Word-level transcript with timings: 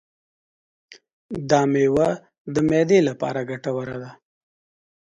دا 1.49 1.61
مېوه 1.71 2.09
د 2.53 2.55
معدې 2.67 2.99
لپاره 3.09 3.39
ګټوره 3.49 3.95
ده. 4.03 4.11